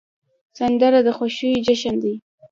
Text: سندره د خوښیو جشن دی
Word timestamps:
سندره 0.57 0.99
د 1.07 1.09
خوښیو 1.17 1.63
جشن 1.65 1.95
دی 2.03 2.15